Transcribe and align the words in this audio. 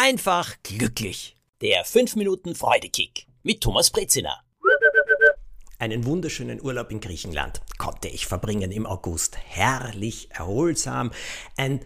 einfach 0.00 0.56
glücklich. 0.62 1.36
Der 1.60 1.84
5 1.84 2.16
Minuten 2.16 2.54
Freudekick 2.54 3.26
mit 3.42 3.60
Thomas 3.60 3.90
Brezina. 3.90 4.40
Einen 5.78 6.06
wunderschönen 6.06 6.62
Urlaub 6.62 6.90
in 6.90 7.00
Griechenland 7.00 7.60
konnte 7.76 8.08
ich 8.08 8.26
verbringen 8.26 8.72
im 8.72 8.86
August. 8.86 9.36
Herrlich, 9.36 10.30
erholsam, 10.30 11.12
ein 11.58 11.84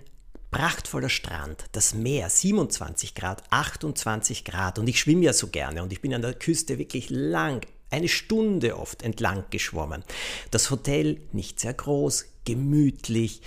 prachtvoller 0.53 1.09
Strand, 1.09 1.65
das 1.73 1.93
Meer 1.95 2.31
27 2.31 3.17
Grad, 3.17 3.43
28 3.51 4.45
Grad 4.45 4.79
und 4.79 4.87
ich 4.87 5.01
schwimme 5.01 5.25
ja 5.25 5.33
so 5.33 5.49
gerne 5.49 5.83
und 5.83 5.93
ich 5.93 6.01
bin 6.01 6.15
an 6.15 6.23
der 6.23 6.35
Küste 6.35 6.79
wirklich 6.79 7.11
lang, 7.11 7.67
eine 7.91 8.07
Stunde 8.07 8.79
oft 8.79 9.03
entlang 9.03 9.45
geschwommen. 9.51 10.05
Das 10.53 10.71
Hotel 10.71 11.21
nicht 11.33 11.59
sehr 11.59 11.75
groß, 11.75 12.27
gemütlich, 12.45 13.43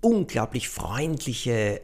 unglaublich 0.00 0.68
freundliche 0.68 1.80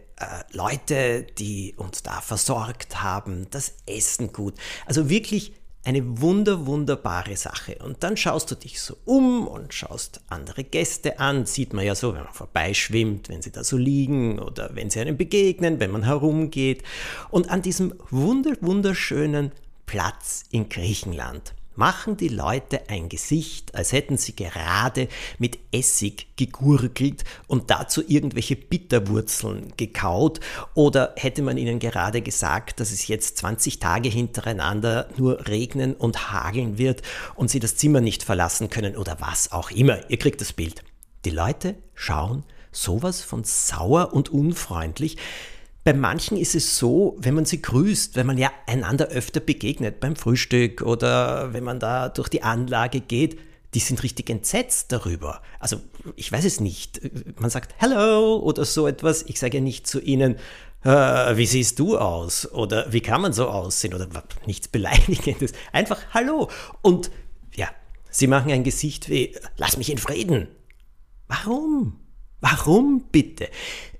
Leute, 0.53 1.27
die 1.39 1.75
uns 1.77 2.03
da 2.03 2.21
versorgt 2.21 3.03
haben, 3.03 3.47
das 3.51 3.75
Essen 3.87 4.33
gut. 4.33 4.55
Also 4.87 5.09
wirklich 5.11 5.53
eine 5.85 6.21
wunder, 6.21 6.67
wunderbare 6.67 7.37
Sache. 7.37 7.77
Und 7.85 8.03
dann 8.03 8.17
schaust 8.17 8.51
du 8.51 8.55
dich 8.55 8.81
so 8.81 8.97
um 9.05 9.47
und 9.47 9.75
schaust 9.75 10.23
andere 10.29 10.65
Gäste 10.65 11.19
an. 11.19 11.45
Sieht 11.45 11.75
man 11.75 11.85
ja 11.85 11.95
so, 11.95 12.15
wenn 12.15 12.25
man 12.25 12.33
vorbeischwimmt, 12.33 13.29
wenn 13.29 13.43
sie 13.43 13.53
da 13.53 13.65
so 13.65 13.77
liegen 13.77 14.39
oder 14.39 14.71
wenn 14.75 14.89
sie 14.89 15.01
einem 15.01 15.17
begegnen, 15.17 15.81
wenn 15.81 15.91
man 15.91 16.05
herumgeht. 16.05 16.83
Und 17.31 17.51
an 17.51 17.61
diesem 17.61 17.95
wunder, 18.11 18.53
wunderschönen 18.61 19.53
Platz 19.85 20.45
in 20.51 20.71
Griechenland 20.71 21.55
machen 21.77 22.17
die 22.17 22.29
Leute 22.29 22.89
ein 22.89 23.09
Gesicht, 23.09 23.75
als 23.75 23.93
hätten 23.93 24.17
sie 24.17 24.37
gerade 24.37 25.09
mit 25.39 25.59
Essig 25.73 26.29
gegurgelt 26.37 27.25
und 27.47 27.71
dazu 27.71 28.03
irgendwelche 28.07 28.57
Bitterwurzeln 28.57 29.73
gekaut 29.77 30.41
oder 30.75 31.15
hätte 31.17 31.43
man 31.43 31.59
ihnen 31.59 31.79
gerade 31.79 32.23
gesagt, 32.23 32.81
dass 32.81 32.93
es 32.93 33.09
jetzt 33.09 33.39
20 33.39 33.79
Tage 33.79 34.09
hintereinander 34.09 35.09
nur 35.17 35.47
regnen 35.47 35.95
und 35.95 36.33
hageln 36.33 36.79
wird 36.79 37.03
und 37.35 37.51
sie 37.51 37.61
das 37.61 37.77
Zimmer 37.77 38.01
nicht 38.01 38.23
verlassen 38.23 38.71
können 38.71 38.97
oder 38.97 39.17
was 39.21 39.53
auch 39.53 39.71
immer. 39.71 39.99
Ihr 40.11 40.19
kriegt 40.19 40.41
das 40.41 40.53
Bild. 40.53 40.85
Die 41.25 41.31
Leute 41.31 41.77
schauen 41.95 42.45
sowas 42.75 43.23
von 43.23 43.45
sauer 43.45 44.13
und 44.13 44.29
unfreundlich, 44.29 45.17
bei 45.85 45.93
manchen 45.93 46.39
ist 46.39 46.55
es 46.55 46.79
so, 46.79 47.15
wenn 47.19 47.35
man 47.35 47.45
sie 47.45 47.61
grüßt, 47.61 48.17
wenn 48.17 48.27
man 48.27 48.39
ja 48.39 48.51
einander 48.67 49.09
öfter 49.09 49.41
begegnet, 49.41 50.01
beim 50.01 50.17
Frühstück 50.17 50.81
oder 50.81 51.53
wenn 51.53 51.63
man 51.63 51.79
da 51.79 52.09
durch 52.09 52.29
die 52.31 52.43
Anlage 52.43 53.01
geht, 53.01 53.39
die 53.75 53.81
sind 53.81 54.03
richtig 54.03 54.31
entsetzt 54.31 54.93
darüber. 54.93 55.43
Also 55.61 55.81
ich 56.17 56.33
weiß 56.33 56.45
es 56.45 56.61
nicht. 56.61 57.01
Man 57.39 57.51
sagt 57.51 57.75
Hello 57.77 58.39
oder 58.39 58.65
so 58.65 58.87
etwas. 58.87 59.25
Ich 59.25 59.39
sage 59.39 59.59
ja 59.59 59.63
nicht 59.63 59.87
zu 59.87 60.01
ihnen, 60.01 60.37
äh, 60.85 61.37
wie 61.37 61.47
siehst 61.47 61.79
du 61.79 61.99
aus? 61.99 62.51
Oder 62.51 62.91
wie 62.93 63.01
kann 63.01 63.21
man 63.21 63.35
so 63.35 63.49
aussehen? 63.49 63.93
Oder 63.93 64.09
nichts 64.47 64.69
Beleidigendes. 64.69 65.53
Einfach 65.73 66.01
Hallo. 66.15 66.49
Und 66.81 67.11
ja, 67.55 67.69
sie 68.11 68.27
machen 68.27 68.53
ein 68.53 68.65
Gesicht 68.65 69.11
wie, 69.11 69.37
lass 69.59 69.77
mich 69.77 69.91
in 69.91 69.99
Frieden. 69.99 70.49
Warum? 71.29 72.01
Warum 72.41 73.05
bitte? 73.11 73.49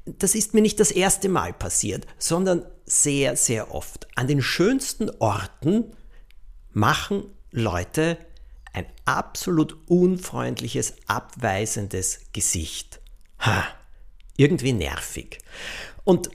Das 0.07 0.35
ist 0.35 0.55
mir 0.55 0.61
nicht 0.61 0.81
das 0.81 0.91
erste 0.91 1.29
Mal 1.29 1.53
passiert, 1.53 2.07
sondern 2.19 2.67
sehr, 2.85 3.37
sehr 3.37 3.75
oft. 3.75 4.07
An 4.17 4.29
den 4.29 4.43
schönsten 4.43 5.11
Orten 5.19 5.93
machen 6.73 7.25
Leute 7.51 8.19
ein 8.73 8.87
absolut 9.05 9.77
unfreundliches, 9.89 10.95
abweisendes 11.07 12.21
Gesicht. 12.33 13.01
Ha, 13.39 13.65
irgendwie 14.37 14.73
nervig. 14.73 15.39
Und 16.03 16.29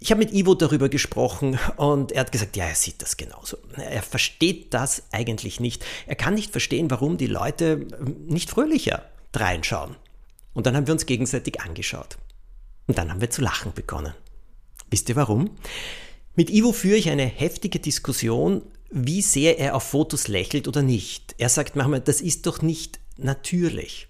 ich 0.00 0.10
habe 0.10 0.18
mit 0.18 0.32
Ivo 0.32 0.54
darüber 0.54 0.88
gesprochen 0.88 1.60
und 1.76 2.10
er 2.10 2.22
hat 2.22 2.32
gesagt, 2.32 2.56
ja, 2.56 2.64
er 2.64 2.74
sieht 2.74 3.02
das 3.02 3.16
genauso. 3.16 3.58
Er 3.76 4.02
versteht 4.02 4.74
das 4.74 5.04
eigentlich 5.12 5.60
nicht. 5.60 5.84
Er 6.06 6.16
kann 6.16 6.34
nicht 6.34 6.50
verstehen, 6.50 6.90
warum 6.90 7.18
die 7.18 7.28
Leute 7.28 7.86
nicht 8.26 8.50
fröhlicher 8.50 9.04
reinschauen. 9.32 9.94
Und 10.54 10.66
dann 10.66 10.76
haben 10.76 10.86
wir 10.86 10.94
uns 10.94 11.06
gegenseitig 11.06 11.60
angeschaut. 11.60 12.18
Und 12.92 12.98
dann 12.98 13.10
haben 13.10 13.22
wir 13.22 13.30
zu 13.30 13.40
lachen 13.40 13.72
begonnen. 13.72 14.12
Wisst 14.90 15.08
ihr 15.08 15.16
warum? 15.16 15.52
Mit 16.34 16.50
Ivo 16.50 16.72
führe 16.72 16.98
ich 16.98 17.08
eine 17.08 17.24
heftige 17.24 17.78
Diskussion, 17.78 18.60
wie 18.90 19.22
sehr 19.22 19.58
er 19.58 19.76
auf 19.76 19.84
Fotos 19.84 20.28
lächelt 20.28 20.68
oder 20.68 20.82
nicht. 20.82 21.34
Er 21.38 21.48
sagt 21.48 21.74
manchmal, 21.74 22.02
das 22.02 22.20
ist 22.20 22.44
doch 22.44 22.60
nicht 22.60 23.00
natürlich. 23.16 24.08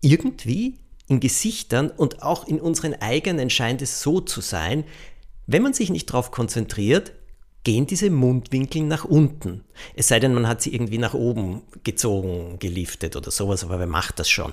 Irgendwie 0.00 0.80
in 1.06 1.20
Gesichtern 1.20 1.92
und 1.92 2.24
auch 2.24 2.48
in 2.48 2.60
unseren 2.60 2.94
eigenen 3.00 3.50
scheint 3.50 3.82
es 3.82 4.02
so 4.02 4.20
zu 4.20 4.40
sein, 4.40 4.82
wenn 5.46 5.62
man 5.62 5.72
sich 5.72 5.88
nicht 5.88 6.10
darauf 6.10 6.32
konzentriert, 6.32 7.12
gehen 7.62 7.86
diese 7.86 8.10
Mundwinkel 8.10 8.82
nach 8.82 9.04
unten. 9.04 9.62
Es 9.94 10.08
sei 10.08 10.18
denn, 10.18 10.34
man 10.34 10.48
hat 10.48 10.60
sie 10.60 10.74
irgendwie 10.74 10.98
nach 10.98 11.14
oben 11.14 11.62
gezogen, 11.84 12.58
geliftet 12.58 13.14
oder 13.14 13.30
sowas, 13.30 13.62
aber 13.62 13.78
wer 13.78 13.86
macht 13.86 14.18
das 14.18 14.28
schon? 14.28 14.52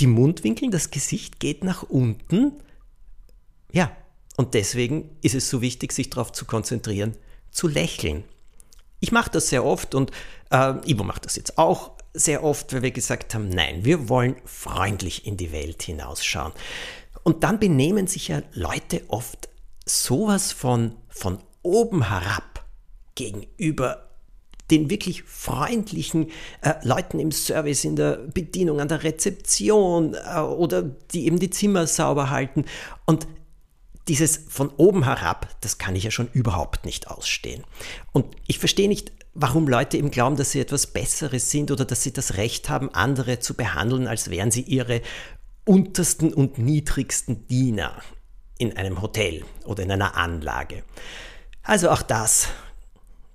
Die 0.00 0.06
Mundwinkel, 0.06 0.70
das 0.70 0.90
Gesicht 0.90 1.40
geht 1.40 1.64
nach 1.64 1.82
unten. 1.82 2.52
Ja, 3.72 3.92
und 4.36 4.54
deswegen 4.54 5.10
ist 5.22 5.34
es 5.34 5.50
so 5.50 5.60
wichtig, 5.60 5.92
sich 5.92 6.10
darauf 6.10 6.32
zu 6.32 6.44
konzentrieren, 6.44 7.16
zu 7.50 7.68
lächeln. 7.68 8.24
Ich 9.00 9.12
mache 9.12 9.30
das 9.30 9.48
sehr 9.48 9.64
oft 9.64 9.94
und 9.94 10.10
äh, 10.50 10.74
Ivo 10.90 11.04
macht 11.04 11.24
das 11.24 11.36
jetzt 11.36 11.58
auch 11.58 11.92
sehr 12.12 12.42
oft, 12.42 12.72
weil 12.72 12.82
wir 12.82 12.90
gesagt 12.90 13.34
haben, 13.34 13.48
nein, 13.48 13.84
wir 13.84 14.08
wollen 14.08 14.36
freundlich 14.44 15.26
in 15.26 15.36
die 15.36 15.52
Welt 15.52 15.82
hinausschauen. 15.82 16.52
Und 17.22 17.44
dann 17.44 17.60
benehmen 17.60 18.06
sich 18.06 18.28
ja 18.28 18.42
Leute 18.52 19.02
oft 19.08 19.48
sowas 19.84 20.52
von, 20.52 20.96
von 21.08 21.38
oben 21.62 22.08
herab 22.08 22.64
gegenüber 23.14 24.09
den 24.70 24.90
wirklich 24.90 25.22
freundlichen 25.24 26.30
äh, 26.62 26.74
Leuten 26.82 27.18
im 27.18 27.32
Service, 27.32 27.84
in 27.84 27.96
der 27.96 28.16
Bedienung, 28.16 28.80
an 28.80 28.88
der 28.88 29.02
Rezeption 29.02 30.14
äh, 30.14 30.40
oder 30.40 30.82
die 30.82 31.26
eben 31.26 31.38
die 31.38 31.50
Zimmer 31.50 31.86
sauber 31.86 32.30
halten. 32.30 32.64
Und 33.06 33.26
dieses 34.08 34.44
von 34.48 34.70
oben 34.76 35.04
herab, 35.04 35.48
das 35.60 35.78
kann 35.78 35.94
ich 35.94 36.04
ja 36.04 36.10
schon 36.10 36.28
überhaupt 36.32 36.84
nicht 36.84 37.08
ausstehen. 37.08 37.64
Und 38.12 38.26
ich 38.46 38.58
verstehe 38.58 38.88
nicht, 38.88 39.12
warum 39.34 39.68
Leute 39.68 39.96
eben 39.96 40.10
glauben, 40.10 40.36
dass 40.36 40.52
sie 40.52 40.60
etwas 40.60 40.88
Besseres 40.88 41.50
sind 41.50 41.70
oder 41.70 41.84
dass 41.84 42.02
sie 42.02 42.12
das 42.12 42.36
Recht 42.36 42.68
haben, 42.68 42.92
andere 42.94 43.38
zu 43.38 43.54
behandeln, 43.54 44.06
als 44.06 44.30
wären 44.30 44.50
sie 44.50 44.62
ihre 44.62 45.02
untersten 45.64 46.32
und 46.34 46.58
niedrigsten 46.58 47.46
Diener 47.46 48.02
in 48.58 48.76
einem 48.76 49.00
Hotel 49.00 49.44
oder 49.64 49.82
in 49.82 49.92
einer 49.92 50.16
Anlage. 50.16 50.82
Also 51.62 51.90
auch 51.90 52.02
das 52.02 52.48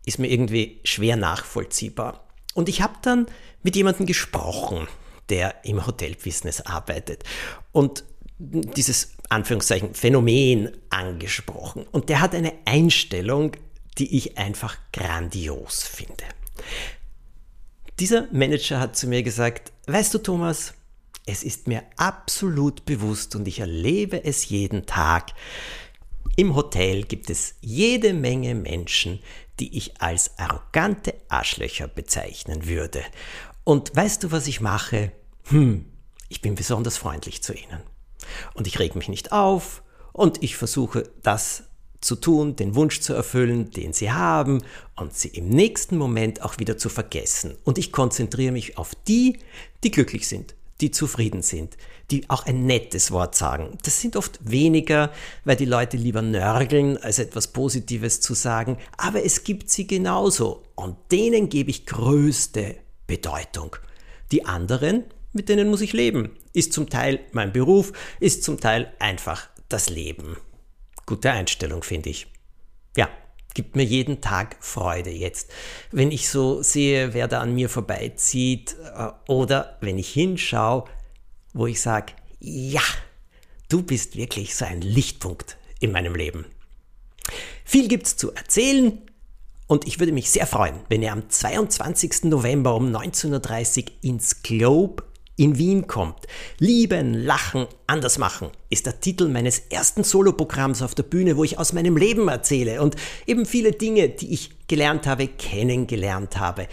ist 0.05 0.19
mir 0.19 0.27
irgendwie 0.27 0.79
schwer 0.83 1.16
nachvollziehbar. 1.16 2.27
Und 2.53 2.69
ich 2.69 2.81
habe 2.81 2.95
dann 3.01 3.27
mit 3.63 3.75
jemandem 3.75 4.05
gesprochen, 4.05 4.88
der 5.29 5.66
im 5.66 5.85
Hotelbusiness 5.85 6.61
arbeitet 6.61 7.23
und 7.71 8.03
dieses 8.38 9.16
Anführungszeichen 9.29 9.93
Phänomen 9.95 10.71
angesprochen. 10.89 11.85
Und 11.91 12.09
der 12.09 12.21
hat 12.21 12.35
eine 12.35 12.53
Einstellung, 12.66 13.53
die 13.97 14.17
ich 14.17 14.38
einfach 14.38 14.77
grandios 14.91 15.83
finde. 15.83 16.25
Dieser 17.99 18.27
Manager 18.31 18.79
hat 18.79 18.95
zu 18.95 19.07
mir 19.07 19.23
gesagt, 19.23 19.72
weißt 19.87 20.13
du 20.13 20.17
Thomas, 20.19 20.73
es 21.25 21.43
ist 21.43 21.67
mir 21.67 21.83
absolut 21.95 22.85
bewusst 22.85 23.35
und 23.35 23.47
ich 23.47 23.59
erlebe 23.59 24.23
es 24.23 24.49
jeden 24.49 24.85
Tag. 24.85 25.31
Im 26.35 26.55
Hotel 26.55 27.03
gibt 27.03 27.29
es 27.29 27.55
jede 27.61 28.13
Menge 28.13 28.53
Menschen, 28.53 29.19
die 29.59 29.77
ich 29.77 30.01
als 30.01 30.38
arrogante 30.38 31.13
Arschlöcher 31.29 31.88
bezeichnen 31.88 32.67
würde. 32.67 33.01
Und 33.63 33.95
weißt 33.95 34.23
du, 34.23 34.31
was 34.31 34.47
ich 34.47 34.61
mache? 34.61 35.11
Hm, 35.45 35.85
ich 36.29 36.41
bin 36.41 36.55
besonders 36.55 36.97
freundlich 36.97 37.41
zu 37.43 37.53
ihnen. 37.53 37.81
Und 38.53 38.67
ich 38.67 38.79
reg 38.79 38.95
mich 38.95 39.09
nicht 39.09 39.31
auf 39.31 39.83
und 40.13 40.43
ich 40.43 40.55
versuche 40.55 41.09
das 41.22 41.63
zu 42.02 42.16
tun, 42.16 42.55
den 42.55 42.75
Wunsch 42.75 43.02
zu 43.02 43.13
erfüllen, 43.13 43.72
den 43.72 43.91
sie 43.91 44.11
haben 44.11 44.63
und 44.96 45.16
sie 45.16 45.29
im 45.29 45.49
nächsten 45.49 45.97
Moment 45.97 46.41
auch 46.43 46.59
wieder 46.59 46.78
zu 46.78 46.90
vergessen. 46.90 47.57
Und 47.63 47.78
ich 47.78 47.91
konzentriere 47.91 48.52
mich 48.52 48.78
auf 48.78 48.93
die, 49.07 49.40
die 49.84 49.91
glücklich 49.91 50.28
sind, 50.28 50.55
die 50.81 50.91
zufrieden 50.91 51.41
sind, 51.41 51.77
die 52.11 52.29
auch 52.29 52.45
ein 52.45 52.66
nettes 52.66 53.11
Wort 53.11 53.35
sagen. 53.35 53.77
Das 53.83 54.01
sind 54.01 54.16
oft 54.16 54.39
weniger, 54.49 55.11
weil 55.43 55.55
die 55.55 55.66
Leute 55.66 55.97
lieber 55.97 56.22
nörgeln, 56.22 56.97
als 56.97 57.19
etwas 57.19 57.47
Positives 57.47 58.22
zu 58.22 58.33
sagen, 58.33 58.77
aber 58.97 59.23
es 59.23 59.43
gibt 59.43 59.69
sie 59.69 59.87
genauso 59.87 60.63
und 60.75 60.97
denen 61.11 61.49
gebe 61.49 61.69
ich 61.69 61.85
größte 61.85 62.75
Bedeutung. 63.07 63.75
Die 64.31 64.45
anderen, 64.45 65.03
mit 65.33 65.49
denen 65.49 65.69
muss 65.69 65.81
ich 65.81 65.93
leben. 65.93 66.31
Ist 66.53 66.73
zum 66.73 66.89
Teil 66.89 67.19
mein 67.31 67.53
Beruf, 67.53 67.93
ist 68.19 68.43
zum 68.43 68.59
Teil 68.59 68.91
einfach 68.99 69.47
das 69.69 69.89
Leben. 69.89 70.37
Gute 71.05 71.31
Einstellung, 71.31 71.83
finde 71.83 72.09
ich. 72.09 72.28
Ja, 72.97 73.09
gibt 73.55 73.75
mir 73.75 73.84
jeden 73.84 74.22
Tag 74.22 74.57
Freude 74.59 75.09
jetzt. 75.09 75.49
Wenn 75.91 76.11
ich 76.11 76.29
so 76.29 76.61
sehe, 76.61 77.16
wer 77.16 77.28
da 77.28 77.41
an 77.41 77.55
mir 77.55 77.69
vorbeizieht 77.69 78.75
äh, 78.96 79.07
oder 79.28 79.78
wenn 79.81 79.97
ich 79.97 80.09
hinschaue, 80.09 80.85
wo 81.53 81.66
ich 81.66 81.81
sage, 81.81 82.13
ja, 82.40 82.84
du 83.69 83.81
bist 83.81 84.16
wirklich 84.16 84.55
so 84.55 84.66
ein 84.66 84.81
Lichtpunkt 84.81 85.57
in 85.79 85.91
meinem 85.91 86.13
Leben. 86.13 86.46
Viel 87.63 87.87
gibt's 87.87 88.16
zu 88.17 88.31
erzählen 88.34 89.02
und 89.67 89.87
ich 89.87 89.99
würde 89.99 90.11
mich 90.11 90.29
sehr 90.29 90.46
freuen, 90.46 90.75
wenn 90.90 91.02
ihr 91.02 91.11
am 91.11 91.28
22. 91.28 92.25
November 92.25 92.75
um 92.75 92.93
19.30 92.93 93.84
Uhr 93.84 93.91
ins 94.02 94.43
Globe 94.43 95.03
in 95.37 95.58
Wien 95.58 95.87
kommt. 95.87 96.28
Lieben, 96.59 97.14
lachen, 97.14 97.67
anders 97.87 98.17
machen 98.17 98.49
ist 98.70 98.85
der 98.85 98.99
Titel 98.99 99.28
meines 99.28 99.59
ersten 99.70 100.03
Soloprogramms 100.03 100.82
auf 100.82 100.96
der 100.96 101.03
Bühne, 101.03 101.37
wo 101.37 101.43
ich 101.43 101.59
aus 101.59 101.73
meinem 101.73 101.97
Leben 101.97 102.28
erzähle 102.28 102.82
und 102.82 102.96
eben 103.26 103.46
viele 103.46 103.72
Dinge, 103.72 104.09
die 104.09 104.34
ich 104.34 104.67
gelernt 104.67 105.08
habe, 105.08 105.28
kennengelernt 105.28 106.37
habe. 106.37 106.67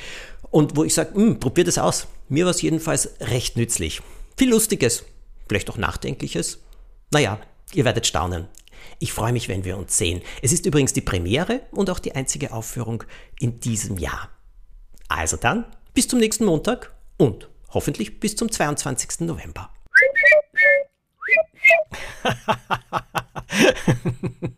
Und 0.51 0.77
wo 0.77 0.85
ich 0.85 0.95
sage, 0.95 1.15
hm, 1.15 1.41
probiert 1.41 1.69
es 1.69 1.79
aus. 1.79 2.07
Mir 2.29 2.45
war 2.45 2.51
es 2.51 2.63
jedenfalls 2.63 3.11
recht 3.21 3.57
nützlich. 3.57 4.03
Viel 4.37 4.51
Lustiges, 4.51 5.05
vielleicht 5.49 5.71
auch 5.71 5.77
Nachdenkliches. 5.77 6.59
Naja, 7.11 7.41
ihr 7.75 7.85
werdet 7.85 8.07
staunen. 8.07 8.49
Ich 8.99 9.13
freue 9.13 9.33
mich, 9.33 9.49
wenn 9.49 9.65
wir 9.65 9.77
uns 9.79 9.97
sehen. 9.97 10.23
Es 10.43 10.53
ist 10.53 10.67
übrigens 10.67 10.93
die 10.93 11.01
Premiere 11.01 11.61
und 11.71 11.91
auch 11.91 11.99
die 11.99 12.15
einzige 12.15 12.53
Aufführung 12.53 13.05
in 13.41 13.61
diesem 13.61 13.99
Jahr. 13.99 14.29
Also 15.09 15.37
dann, 15.37 15.67
bis 15.95 16.09
zum 16.09 16.19
nächsten 16.19 16.45
Montag 16.45 16.93
und 17.17 17.49
hoffentlich 17.73 18.21
bis 18.21 18.37
zum 18.37 18.51
22. 18.51 19.21
November. 19.21 19.71